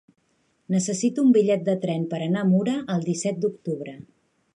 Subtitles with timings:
[0.75, 3.95] Necessito un bitllet de tren per anar a Mura el disset d'octubre.